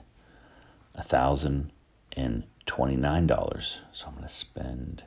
[0.96, 3.78] $1,029.
[3.92, 5.02] So I'm going to spend,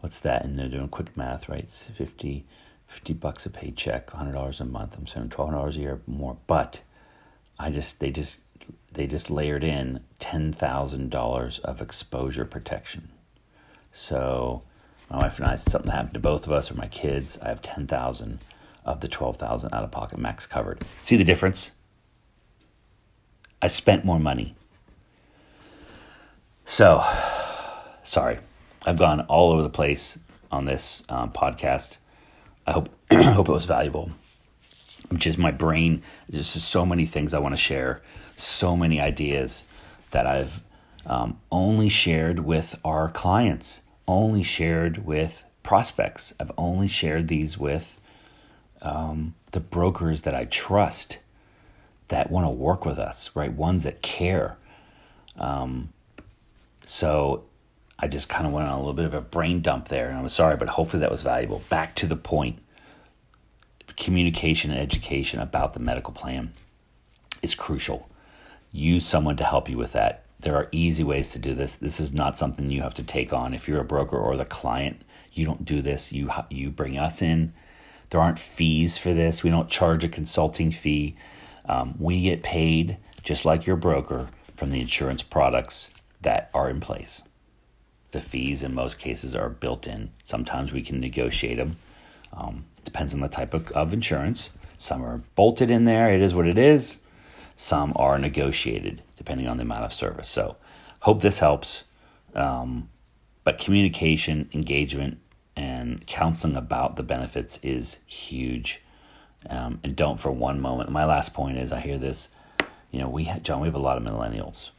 [0.00, 0.44] what's that?
[0.44, 1.60] And they're doing quick math, right?
[1.60, 2.44] It's 50,
[2.86, 4.96] 50 bucks a paycheck, $100 a month.
[4.96, 6.36] I'm spending $1,200 a year more.
[6.46, 6.80] But
[7.58, 8.40] I just, they just,
[8.92, 13.08] they just layered in $10,000 of exposure protection.
[13.92, 14.62] So
[15.10, 17.62] my wife and I, something happened to both of us or my kids, I have
[17.62, 18.38] 10,000
[18.84, 20.82] of the 12,000 out of pocket max covered.
[21.00, 21.72] See the difference?
[23.60, 24.54] I spent more money.
[26.64, 27.04] So,
[28.04, 28.38] sorry,
[28.86, 30.18] I've gone all over the place
[30.50, 31.96] on this um, podcast.
[32.66, 34.12] I hope hope it was valuable.
[35.14, 38.02] Just my brain, there's just so many things I want to share,
[38.36, 39.64] so many ideas
[40.10, 40.62] that I've
[41.06, 46.34] um, only shared with our clients, only shared with prospects.
[46.38, 47.98] I've only shared these with
[48.82, 51.18] um, the brokers that I trust
[52.08, 53.52] that want to work with us, right?
[53.52, 54.56] Ones that care.
[55.38, 55.92] Um,
[56.86, 57.44] so
[57.98, 60.18] I just kind of went on a little bit of a brain dump there, and
[60.18, 61.62] I'm sorry, but hopefully that was valuable.
[61.68, 62.60] Back to the point
[63.96, 66.52] communication and education about the medical plan
[67.42, 68.08] is crucial.
[68.70, 70.24] Use someone to help you with that.
[70.40, 71.74] There are easy ways to do this.
[71.74, 73.54] This is not something you have to take on.
[73.54, 76.12] If you're a broker or the client, you don't do this.
[76.12, 77.52] You you bring us in.
[78.10, 79.42] There aren't fees for this.
[79.42, 81.16] We don't charge a consulting fee.
[81.68, 85.90] Um, we get paid just like your broker from the insurance products
[86.22, 87.22] that are in place.
[88.10, 90.10] The fees in most cases are built in.
[90.24, 91.76] Sometimes we can negotiate them.
[92.32, 94.50] Um, depends on the type of, of insurance.
[94.78, 96.12] Some are bolted in there.
[96.12, 96.98] It is what it is.
[97.56, 100.28] Some are negotiated depending on the amount of service.
[100.28, 100.56] So,
[101.00, 101.84] hope this helps.
[102.34, 102.88] Um,
[103.44, 105.18] but communication, engagement,
[105.56, 108.80] and counseling about the benefits is huge.
[109.48, 110.90] Um, and don't for one moment.
[110.90, 112.28] My last point is I hear this,
[112.90, 114.70] you know, we have, John, we have a lot of millennials.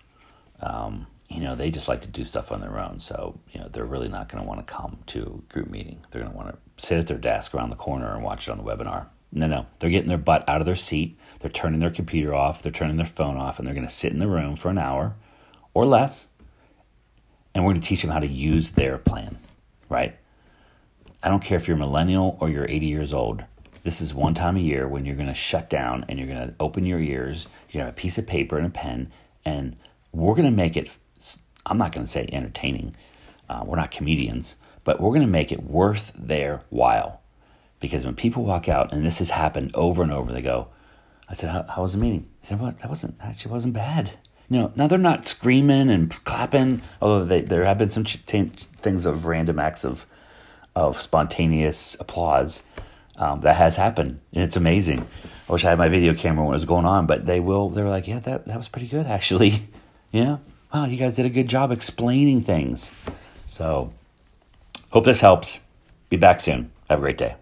[0.62, 3.00] Um, you know, they just like to do stuff on their own.
[3.00, 6.00] So, you know, they're really not going to want to come to a group meeting.
[6.10, 8.52] They're going to want to sit at their desk around the corner and watch it
[8.52, 9.08] on the webinar.
[9.32, 11.20] No, no, they're getting their butt out of their seat.
[11.40, 12.64] They're turning their computer off.
[12.64, 14.80] They're turning their phone off, and they're going to sit in the room for an
[14.80, 15.16] hour
[15.76, 16.28] or less.
[17.54, 19.38] And we're going to teach them how to use their plan,
[19.88, 20.18] right?
[21.22, 23.44] I don't care if you're a millennial or you're 80 years old.
[23.84, 26.48] This is one time a year when you're going to shut down and you're going
[26.48, 27.48] to open your ears.
[27.70, 29.12] You're going to have a piece of paper and a pen,
[29.46, 29.76] and
[30.12, 30.90] we're going to make it.
[31.66, 32.96] I'm not going to say entertaining.
[33.50, 37.22] Uh, we're not comedians, but we're going to make it worth their while.
[37.80, 40.68] Because when people walk out, and this has happened over and over, they go,
[41.30, 42.30] I said, How, how was the meeting?
[42.42, 44.12] He said, Well, that wasn't, actually wasn't bad.
[44.50, 48.26] You know, now they're not screaming and clapping, although they, there have been some ch-
[48.26, 50.06] t- things of random acts of,
[50.76, 52.64] of spontaneous applause
[53.20, 55.06] um, that has happened, and it's amazing.
[55.48, 57.70] I wish I had my video camera when it was going on, but they will.
[57.70, 59.68] They were like, "Yeah, that that was pretty good, actually."
[60.12, 60.38] yeah,
[60.74, 62.92] wow, you guys did a good job explaining things.
[63.46, 63.92] So,
[64.92, 65.60] hope this helps.
[66.10, 66.72] Be back soon.
[66.90, 67.36] Have a great day.